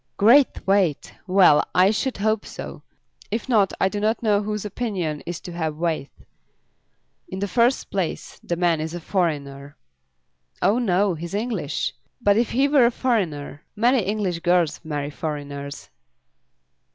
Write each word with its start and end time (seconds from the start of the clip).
"Great 0.17 0.65
weight! 0.65 1.13
Well; 1.27 1.63
I 1.75 1.91
should 1.91 2.17
hope 2.17 2.43
so. 2.43 2.81
If 3.29 3.47
not, 3.47 3.71
I 3.79 3.87
do 3.87 3.99
not 3.99 4.23
know 4.23 4.41
whose 4.41 4.65
opinion 4.65 5.21
is 5.27 5.39
to 5.41 5.51
have 5.51 5.75
weight. 5.75 6.09
In 7.27 7.37
the 7.37 7.47
first 7.47 7.91
place 7.91 8.39
the 8.41 8.55
man 8.55 8.81
is 8.81 8.95
a 8.95 8.99
foreigner." 8.99 9.77
"Oh, 10.59 10.79
no; 10.79 11.13
he 11.13 11.25
is 11.25 11.35
English. 11.35 11.93
But 12.19 12.35
if 12.35 12.49
he 12.49 12.67
were 12.67 12.87
a 12.87 12.91
foreigner: 12.91 13.61
many 13.75 13.99
English 14.01 14.39
girls 14.39 14.79
marry 14.83 15.11
foreigners." 15.11 15.91